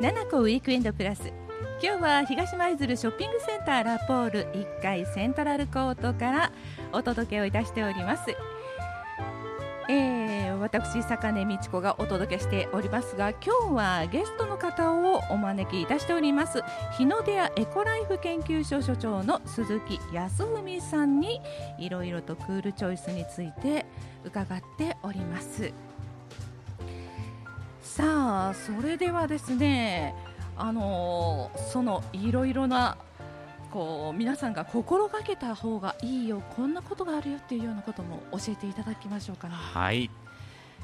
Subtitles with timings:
[0.00, 1.30] 七個ウィークエンドプラス。
[1.82, 6.52] 今日は東舞鶴ショッピングセンターラポール1階セントラルコートから
[6.94, 8.34] お届けをいたしております。
[9.90, 16.62] えー、私坂根美智子がお届けしておりますが今日はゲストの方をお招きいたしております。
[16.96, 21.42] 日の出屋エコライフ研究所所長の鈴木康文さんに
[21.78, 23.84] いろいろとクールチョイスについて
[24.24, 25.89] 伺っております。
[27.90, 30.14] さあそれではですね
[30.56, 32.96] あのそのいろいろな
[33.72, 39.54] こう皆さんが心がけた方がいいよこんなことがあるよっていうようなことも教えていただきましょうかね。
[39.54, 40.08] はい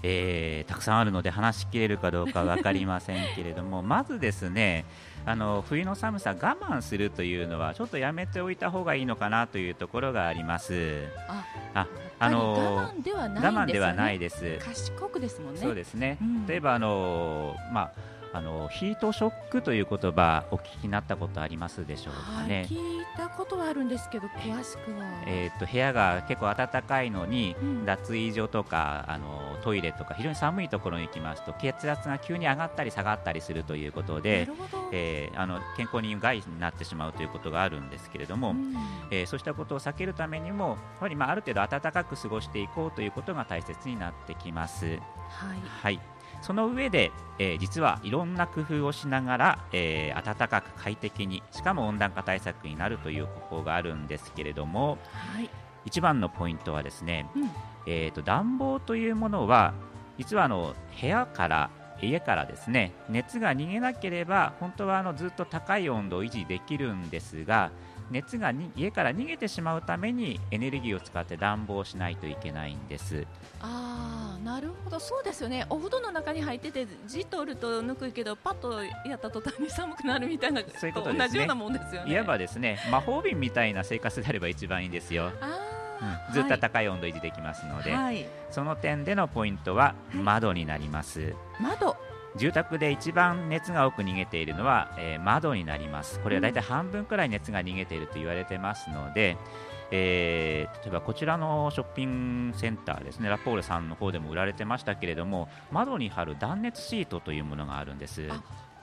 [0.03, 4.85] えー、たくさんあるので話しきれるかどうか分かりませんけれども まずですね
[5.25, 11.07] あの冬の寒さ我慢するというのはちょっとやめておいた方がいいのかなというところがあります。
[11.73, 11.87] あ
[12.19, 14.59] あの我慢ではない、ね、我慢です。
[14.61, 15.61] 賢くですもんね。
[15.61, 16.19] そうですね。
[16.21, 17.93] うん、例えばあのまあ
[18.37, 22.67] あのヒートショックという言葉お聞きになったことありますでしょうかね。
[22.69, 25.07] 聞いたことはあるんですけど詳しくは。
[25.27, 34.51] えっ、と部屋が結構暖かいのに、うん、脱衣所とかあのトイレとか非常に寒いところに行きますと血圧が急に上がったり下がったりするということで、
[34.93, 38.75] えー、あの健康に害になってしまうということがあるんですけれども、うん、
[39.11, 44.85] えー、そうしたことを避けるためにもやはりまあある程度暖かく過ごしていこうということが大切になってきます。
[44.85, 44.99] はい、
[45.83, 55.51] はいその上で、えー、実はいろんな工夫をしながら、えー、暖かく快適にしかも温暖化対策になるという方法があるんですけれども、はい、
[55.85, 57.51] 一番のポイントはですね、うん、
[57.87, 59.75] えーと、暖房というものは
[60.19, 61.71] 実はあの部屋から
[62.03, 67.71] 家からですね熱が逃げなければ本当はあのずっと高い温度を維持できるんですが
[68.11, 73.27] 熱がに家から逃げてしまうためにエネルギーを使って暖房しないといけないんです。
[73.61, 75.01] ああなるほど。
[75.01, 75.67] そうですよね。
[75.71, 82.13] お風呂の中に入っててじっとおるとぬくいけどパッとやった途端に寒くなるみたいなそういうことね、同じようなもんですよね。
[82.13, 85.33] いわばですね魔法瓶みたいな生活であれば一番いいんですよ。
[86.29, 91.97] うん、ずっと高い温度維持できますので、はい、その点でのポイントは窓になります、窓
[92.37, 99.37] 住宅で一番熱が多く逃げているのは、えー、窓になりますこれはだいたい半分くらい熱が逃げていると言われてますので、
[99.91, 108.29] えー、例えばこちらのショッピングセンターですねラポールさんの方でも売られてましたけれども窓に貼る断熱シートというものがあるんです。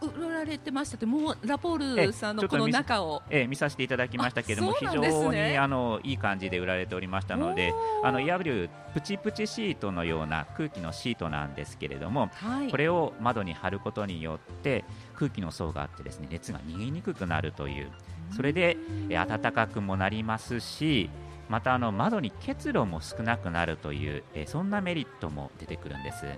[0.07, 3.21] 売られてましたってもうラポールさんのこの中を。
[3.29, 17.91] え見させていただきましたけれども、非常にあのいい感じで売られておりましたのであのいわゆるプチプチシートのような空気のシートなんですけれども、はい、これを窓に貼ることによって空気の層があってですね熱が逃げにくくなるという
[18.35, 18.77] それで
[19.09, 21.09] 暖かくもなりますし
[21.49, 26.25] またあの窓に結露も少なくなるというえそんなメリットも出てくるんです。
[26.25, 26.31] は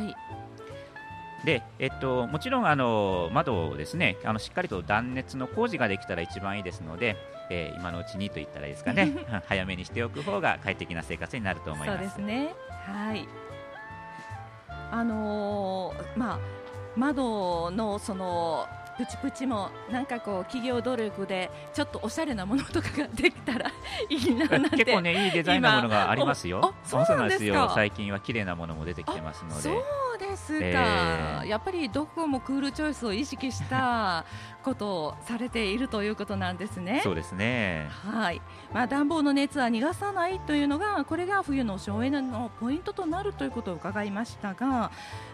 [0.00, 0.14] い
[1.46, 7.16] で、えっと、もちろんあの窓をですねあのしっかりと断熱の工事ができたら一番いいですので、
[7.50, 9.12] えー、今のうちにと言ったらいいですかね
[9.46, 11.98] 早めにしておく方が快適な生活になると思います。
[11.98, 12.52] そうですね
[12.84, 13.26] はい
[14.90, 16.38] あのー、まあ
[16.96, 23.70] 窓のそのプチプチもなんかこう企業努力でちょっとおしゃれなものとかができたら
[24.08, 26.74] いいななんて結構ねいいデザインのものがありますよ。
[26.82, 27.70] そうなんですよ。
[27.74, 29.62] 最近は綺麗なものも出てきてますので。
[29.62, 29.82] そう
[30.30, 34.24] ですか、えー、やっぱりどこもクールチョイスを意識した
[34.64, 37.00] ことをされているということなんですね。
[37.04, 37.88] そうですね。
[37.90, 38.42] はい。
[38.72, 44.90] まあ暖房の熱は逃がさないというのがこれが冬の省エネのポイントとなるということを伺いましたが、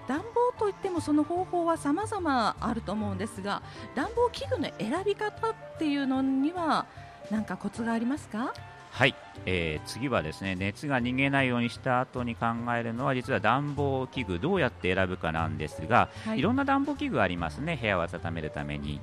[0.06, 3.62] 暖房といってもその方法は様々あると思うんですが、
[3.94, 6.86] 暖房器具の選び方っていうのには
[7.30, 8.52] 何かコツがありますか？
[8.92, 9.14] はい、
[9.46, 19.00] えー、次はですね熱が逃げないようにした後に考えるのは実は暖房器具どうやって選ぶかなんですが、はい、いろんな暖房器具ありますね部屋を温めるために。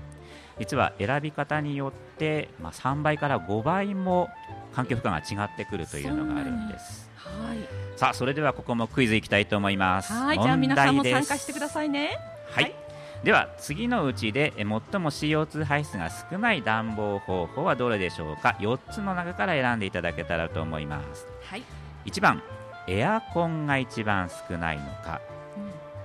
[0.59, 4.27] 実は選び方によって、まあ、3倍から5倍も
[4.73, 7.09] 環境負荷が違ってくるというのがあるんです。
[7.15, 7.57] はい、
[7.95, 10.11] さあそれではここもクイズいきたいと思います。
[10.11, 10.39] はい。
[10.39, 12.19] じゃあ皆さんも参加してくださいね。
[12.49, 12.88] はい、はい
[13.23, 21.63] では次のうちで最も CO2 排出が少ない暖房方法はどれでしょうか？4つの中から選んでいただけたらと思います、はい、
[22.05, 22.41] 1番
[22.87, 25.21] エアコンが一番少ないのか、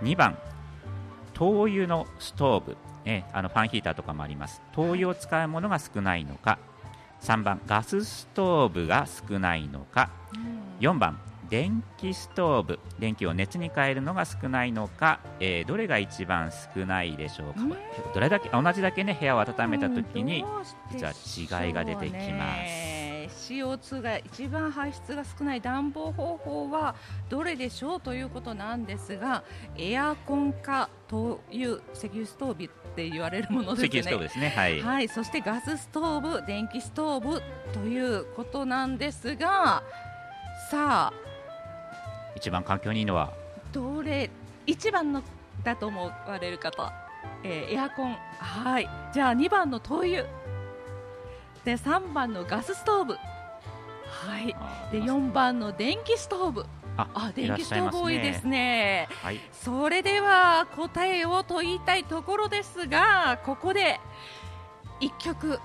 [0.03, 0.37] うん、2番
[1.35, 4.63] 灯油のストーブ、ね、あのファンヒーターとかもあります。
[4.73, 6.59] 灯油を使うものが少ないのか。
[7.23, 11.19] 3番ガスストーブが少ないのか、うん、4番
[11.51, 17.61] 電気ストーブ電気を熱に変えるのが少ないのか、えー、どれが一番少ないでしょうか、
[18.15, 20.45] どれだけ同じだけね部屋を温めた時に
[20.93, 22.95] 実は違いが出てきます。
[23.29, 26.95] CO2 が一番排出が少ない暖房方法は
[27.29, 29.45] どれでしょうということなんですが
[29.77, 33.89] エアコンか灯油石油ストーブって言われるものですね。
[33.89, 34.49] 石油ストーブですね。
[34.57, 37.43] はい、はい、そしてガスストーブ電気ストーブ
[37.73, 39.83] ということなんですが
[40.71, 41.34] さあ
[42.37, 43.33] 一番環境にいいのは。
[43.73, 44.31] どれ
[44.67, 45.23] 一番の
[45.63, 46.93] だと思われる方、
[47.43, 48.17] えー、エアコン。
[48.39, 48.89] はい。
[49.13, 50.25] じゃあ2番の灯油。
[51.65, 53.15] で3番のガスストーブ。
[53.15, 54.47] はい。
[54.93, 56.67] で4番の電気ストーブ。
[56.97, 64.01] ああ電気ストーブ多いですね、はい、それでは答えをと言いたいところですがここで
[65.01, 65.59] 1曲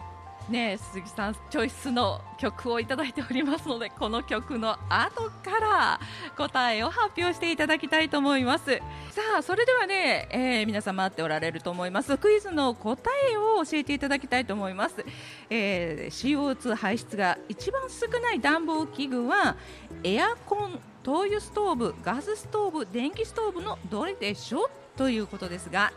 [0.50, 6.00] ね鈴木さんチョイスの曲をいただいておりますのでこの曲の後から
[6.38, 8.78] 答えを発表していただきたいと思います。
[9.12, 12.18] さあそれではね、えー、皆さん待っておられると思います。
[12.18, 15.06] クイズの答えを教えていただきたいと思います、
[15.50, 19.56] えー、CO2 排出が一番少ない暖房器具は
[20.04, 24.70] エアコン灯油ストーブガスストーブ電気ストーブのどれでしょう？
[24.98, 25.92] ということですが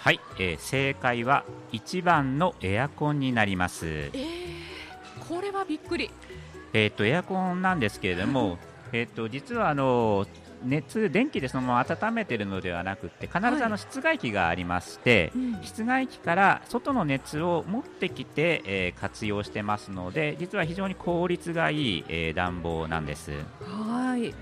[0.00, 3.86] はい、えー、正解は1番のエアコンになります。
[3.86, 4.12] えー、
[5.28, 6.10] これはびっくり。
[6.72, 8.58] えっ、とエアコンなんですけれども、
[8.92, 10.26] えっと実はあの
[10.64, 23.32] 熱電気でそのまま温めているのではなくて必ずあの室外機がありまして、はいうん、室外機から外の熱を持ってきて、えー、活用してますので実は非常に効率がいい、えー、暖房なんです。
[23.60, 24.34] はい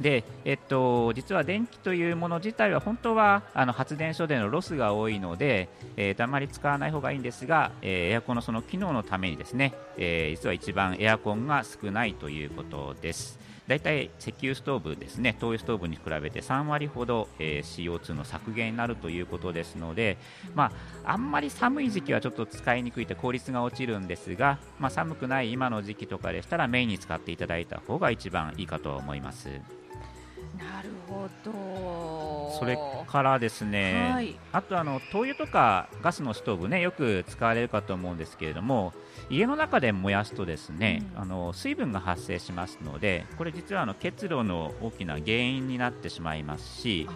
[0.00, 13.38] で、えっと、実は電気というもの自体は本当はあの発電所でのロスが多いので、えー、あまり使わない方がいいんですが、えー、エアコンのその機能のためにですね、えー、実は一番エアコンが少ないということです。
[13.68, 20.16] だいたい石油ストーブですね、灯油ストーブに比べて3割ほど、えー、CO2 の削減になるということですので、
[20.54, 20.72] ま
[21.04, 29.77] あ、あんまり寒い時期はちょっと使いにくいと効率が落ちるんですが、まあ、寒くない今の時期とかでしたらメインに使っていただいた方が一番いいかと思います。
[30.58, 32.58] なるほど。
[32.58, 38.92] それからですね、はい、あとあの灯油とかガスのストーブねよく使われるかと思うんですけれども
[39.30, 47.08] 家の中で燃やすとですね、うん、あの水分が発生しますのでこれ実はあの結露の大きな原因になってしまいますし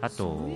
[0.00, 0.48] あと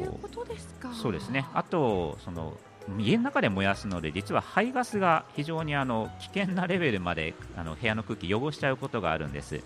[1.03, 1.47] そうですね。
[1.53, 2.57] あとその
[2.99, 9.63] 家の中で燃やすので実は排ガスが非常にあの危険なレベルまであの部屋の空気汚しちゃうことがあるんです。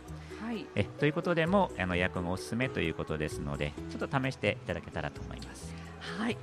[0.48, 5.74] はい、えということでもあのエアコンがおすすめということですのでちょっと試していただけたらと思います。
[6.00, 6.38] はい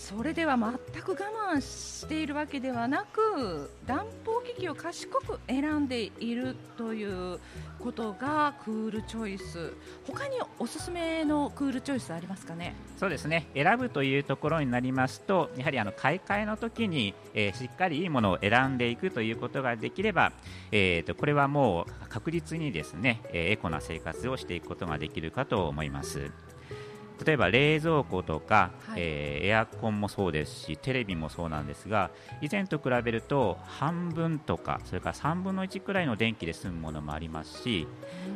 [0.00, 1.16] それでは全く我
[1.54, 7.38] 慢しているわけではなく暖房機器を賢く選んでいるという
[7.78, 9.72] ことがクールチョイス。
[10.06, 12.74] 他におすすめのクールチョイスありますかね？
[12.96, 13.46] そうですね。
[13.54, 20.32] 選ぶというところになりますとやはりあの買い替えの時に、えー、しっかりいいものを選んでいくということができれば、
[20.72, 26.32] えーと、これはもう確実にですね、えエコな生活をしていくことができるかと思います。
[27.24, 37.86] 例えば冷蔵庫とか、はい、えー、エアコンもそうですしテレビもそうなんですが以前と比べると半分とかそれから3分の1くらいの電気で済むものもありますし、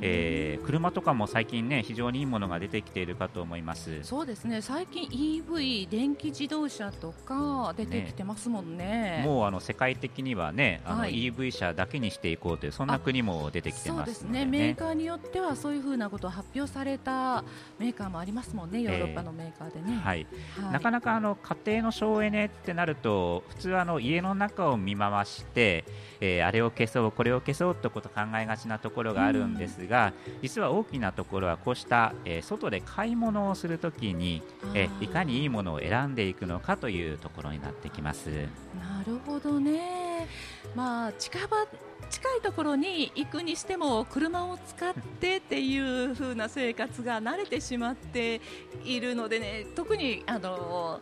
[0.01, 4.03] えー、車とかも最近ね非常にいいものが出てきているかと思います。
[4.03, 4.61] そうですね。
[4.61, 14.45] 最近 EV 電気自動車とか出てきてますもんね、ね、もうあの世界的にはねあの、はい、EV 車だけにしていこうというそんな国も出てきてます、ね、そうですね。
[14.45, 17.45] メーカーによってはそういうふうなことを発表された
[17.79, 20.27] メーカーもありますもんねねヨーロッパのメーカーでね、えー、はい、
[20.61, 25.85] はい、なかなかあの家庭の省エネってなると普通はあの家の中を見回して、
[26.21, 34.43] えー、あれを消そうこれを消そうってこと考えがちなところがあるんですが、うん、実は大きなところはこうした、えー、外で買い物をするときに、
[34.75, 38.29] えー、いかにいいものを選んでいくのかというところになってきます。
[38.79, 40.27] なるほどね。
[40.75, 41.67] まあ近場
[42.11, 48.41] 近いところに行くにしても車を使ってっていう風な生活が慣れてしまって
[48.85, 51.01] いるのでね特にあの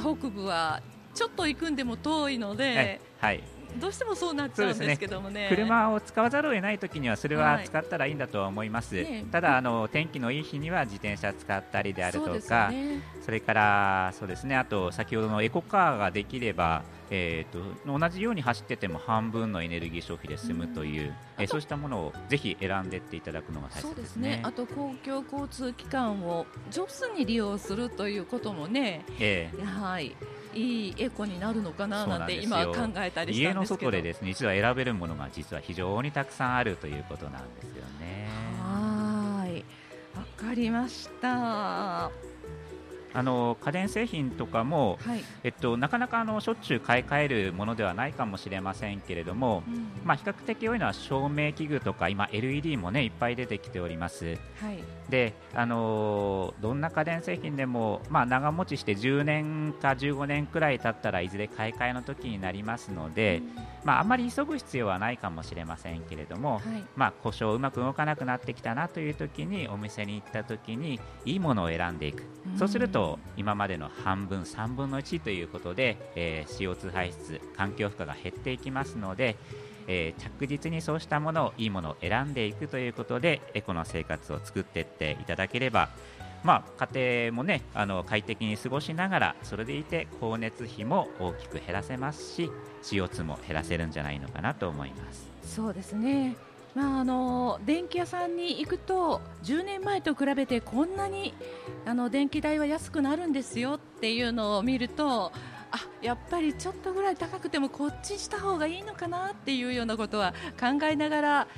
[0.00, 0.82] 北部は
[1.14, 3.42] ちょっと行くんでも遠いので、はい、
[3.80, 14.56] どうしてもそうなっちゃうんですけどもね、ね、車を使わざるを得ないときにはそれは使ったらいいんだとは思います、はいね、ただあの天気のいい日には自転車使ったりであるとかそ、ね,、れからそうですね。
[14.56, 16.82] あと先ほどのエコカーができれば
[17.14, 30.16] えーと、同じように走ってても半分のエネルギー消費で済むという、うん、えー、そうしたものをぜひ選んでいっていただくのが大切ですね、ね、あと公共交通機関を上手に利用するということもね、えー、はい
[30.54, 38.28] いいエコになるのかななんて今考えたり家の外でですね実は選べるものが実は非常にたくさんあるということなんですよね。
[38.60, 39.64] はい
[40.16, 42.10] わかりました。
[43.14, 54.38] あの家電製品とかも、はい、えっと、なかなかあのしょっちゅう買い替えるものではないかもしれませんけれども、うん、まあ、比較的多いのは照明器具とか今 LED も、ね、いっぱい出てきております。
[54.60, 54.78] はい、
[55.12, 66.62] であのどんな家電製品でも、まあ、長持ちして10年か15年くらい経ったらいずれ買い替えの時になりますので、うん、まあ、あまり急ぐ必要はないかもしれませんけれども、はい、
[66.96, 79.36] まあ、故障うまく動かなくなってきたなという時にお店に行った時にいいものを選んでいく、うん、そうすると今までの半分3分の1ということで、えー、CO2 排出環境負荷が減っていきますので
[79.88, 85.88] えー、着実にそうしたものをいいものを選んでいくということでエコな生活を作っていっていただければ
[86.44, 92.50] まあ、家庭もねあの快適に過ごしながらそれでいて光熱費も大きく減らせますし
[92.82, 95.30] CO2 も減らせるんじゃないのかなと思います。
[95.44, 96.36] そうですね、
[96.74, 101.34] まあ、あの電気屋さんに行くと10年前と比べてこんなに
[101.84, 105.32] あの電気代は安くなるんですよっていうのを見ると
[105.72, 111.48] あやっぱりちょっとぐらい高くてもこっちした方がいいのかなっていうようなことは考えながら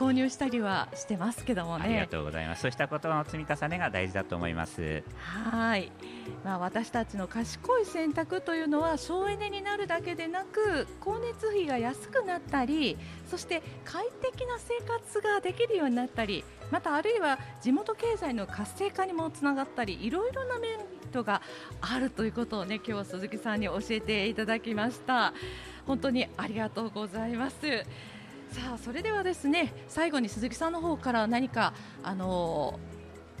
[0.00, 1.84] 購入したりはしてますけどもね。
[1.84, 2.62] ありがとうございます。
[2.62, 5.04] そうしたことの積み重ねが大事だと思います。
[5.18, 5.92] はい、
[6.42, 12.96] まあ、私たちの賢い選択というのは省エネになるだけでなく光熱費が安くなったり
[13.26, 21.42] そして快適な生活ができるようになったりまたあるいは地元経済の活性化にもつながったりいろいろなメリットが
[21.80, 25.34] あるということをね今日は鈴木さんに教えていただきました。
[25.86, 27.56] 本当にありがとうございます。
[28.52, 32.80] さあそれではですね最後に鈴木さんの方から何かあの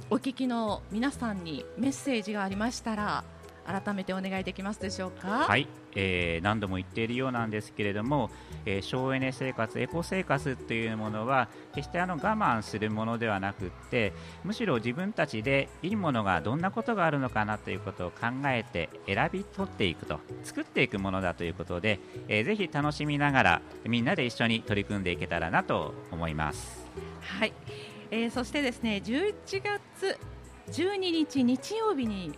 [0.08, 3.24] お聞きの皆さんにメッセージがありましたら
[3.70, 5.28] 改めてお願いできますでしょうか？
[5.28, 8.30] はい、えー、何度も言っているようなんですけれども、
[8.66, 14.12] えー、省エネ生活、エコ生活というものは決してあの我慢するものではなくって
[14.44, 26.86] むしろ自分たちでいいものがどんなことがあるのかなということを考えて選び取っていくと作っていくものだということで、えー、ぜひ楽しみながらみんなで一緒に取り組んでいけたらなと思います。
[27.20, 27.52] はい、
[28.10, 30.18] えー、そしてですね11月
[30.68, 32.32] 12日日曜日に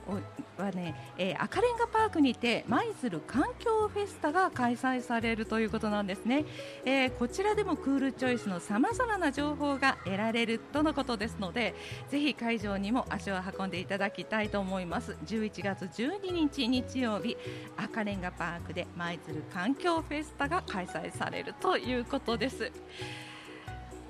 [0.57, 6.45] はね、えー、赤レンガパークにて舞鶴環境フェスタが開催されるということなんですね、
[6.85, 11.75] えー、こちらでもクールチョイスのさまざまな情報が得られるとのことですので
[12.11, 15.17] ぜひ会場にも足を運んでいただきたいと思います。
[15.27, 17.37] 11月12日日曜日
[17.77, 22.71] 赤レンガパークで舞鶴環境フェスタが開催されるということです。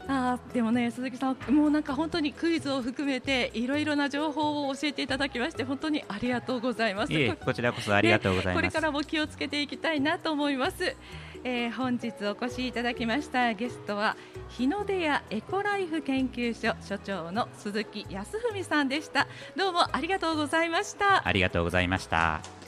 [0.09, 7.12] あでもね鈴木さん、もうなんか本当にクイズを含めていろいろな情報を教えていただきまして本当にありがとうございます。
[7.37, 10.97] こちらこそありがとうございます、ね、これからも気をつけていきたいなと思います。
[11.44, 14.16] えー、本日お越しいただきましたゲストは
[14.49, 19.26] 日の出屋エコライフ研究所所長の鈴木康文さんでした。
[19.56, 21.26] どうもありがとうございました。
[21.26, 22.62] ありがとうございました。